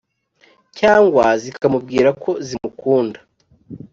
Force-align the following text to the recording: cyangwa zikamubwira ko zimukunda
cyangwa 0.77 1.25
zikamubwira 1.41 2.09
ko 2.21 2.29
zimukunda 2.47 3.19